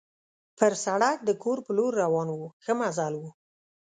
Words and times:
پر 0.57 0.71
سړک 0.85 1.17
د 1.25 1.29
کور 1.43 1.57
په 1.65 1.71
لور 1.77 1.91
روان 2.03 2.27
وو، 2.31 2.47
ښه 2.63 2.73
مزل 2.81 3.13
وو. 3.17 3.29